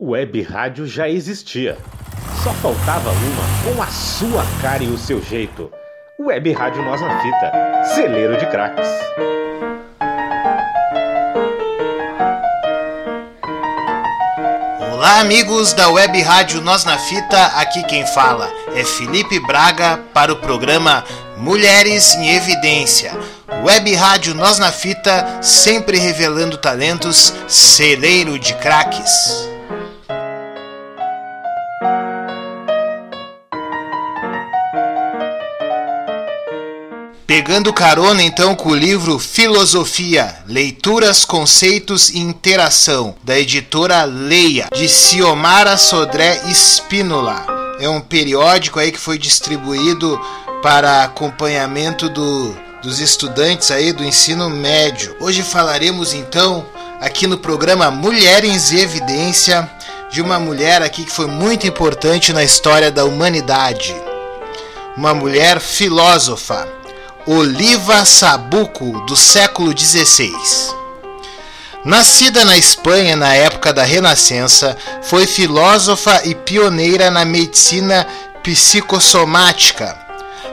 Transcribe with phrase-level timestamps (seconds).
[0.00, 1.76] Web rádio já existia.
[2.44, 5.72] Só faltava uma com a sua cara e o seu jeito.
[6.20, 7.52] Web Rádio Nós na Fita,
[7.96, 8.86] celeiro de craques.
[14.92, 20.32] Olá, amigos da Web Rádio Nós na Fita, aqui quem fala é Felipe Braga para
[20.32, 21.04] o programa
[21.38, 23.18] Mulheres em Evidência.
[23.64, 29.57] Web Rádio Nós na Fita, sempre revelando talentos, celeiro de craques.
[37.28, 44.88] Pegando carona então com o livro Filosofia, Leituras, Conceitos e Interação, da editora Leia, de
[44.88, 47.76] Ciomara Sodré Espínola.
[47.78, 50.18] É um periódico aí que foi distribuído
[50.62, 55.14] para acompanhamento do, dos estudantes aí do ensino médio.
[55.20, 56.64] Hoje falaremos então
[56.98, 59.70] aqui no programa Mulheres em Evidência
[60.10, 63.94] de uma mulher aqui que foi muito importante na história da humanidade.
[64.96, 66.66] Uma mulher filósofa,
[67.30, 70.32] Oliva Sabuco, do século XVI.
[71.84, 78.06] Nascida na Espanha na época da Renascença, foi filósofa e pioneira na medicina
[78.42, 79.94] psicossomática.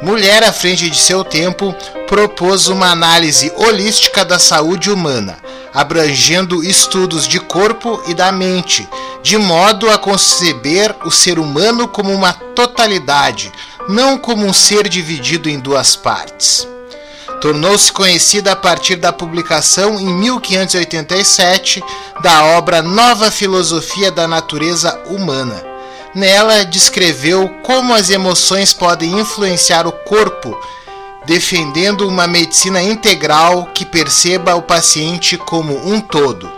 [0.00, 1.74] Mulher à frente de seu tempo,
[2.06, 5.38] propôs uma análise holística da saúde humana,
[5.74, 8.88] abrangendo estudos de corpo e da mente,
[9.24, 13.50] de modo a conceber o ser humano como uma totalidade,
[13.90, 16.66] não como um ser dividido em duas partes.
[17.40, 21.82] Tornou-se conhecida a partir da publicação em 1587
[22.22, 25.64] da obra Nova Filosofia da Natureza Humana.
[26.14, 30.56] Nela descreveu como as emoções podem influenciar o corpo,
[31.24, 36.50] defendendo uma medicina integral que perceba o paciente como um todo.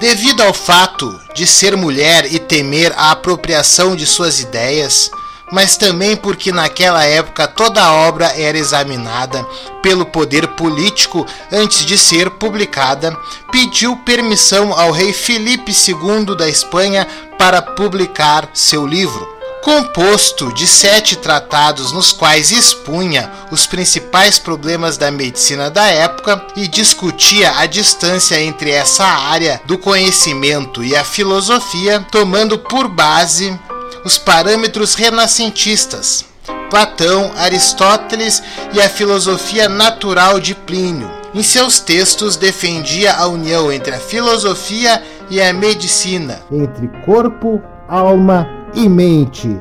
[0.00, 5.10] Devido ao fato de ser mulher e temer a apropriação de suas ideias,
[5.52, 9.46] mas também porque naquela época toda a obra era examinada
[9.82, 13.16] pelo poder político antes de ser publicada,
[13.52, 17.06] pediu permissão ao rei Filipe II da Espanha
[17.38, 19.36] para publicar seu livro.
[19.62, 26.68] Composto de sete tratados nos quais expunha os principais problemas da medicina da época e
[26.68, 33.58] discutia a distância entre essa área do conhecimento e a filosofia, tomando por base
[34.06, 36.24] os parâmetros renascentistas,
[36.70, 38.40] Platão, Aristóteles
[38.72, 41.10] e a filosofia natural de Plínio.
[41.34, 48.48] Em seus textos defendia a união entre a filosofia e a medicina, entre corpo, alma
[48.74, 49.60] e mente.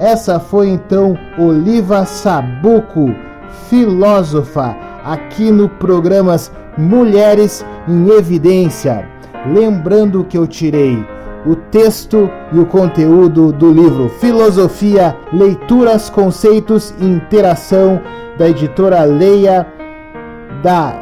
[0.00, 3.14] Essa foi então Oliva Sabuco,
[3.68, 9.06] filósofa, aqui no programas Mulheres em Evidência.
[9.46, 11.04] Lembrando que eu tirei
[11.44, 18.00] o texto e o conteúdo do livro Filosofia, Leituras, Conceitos e Interação,
[18.38, 19.66] da editora Leia,
[20.62, 20.94] da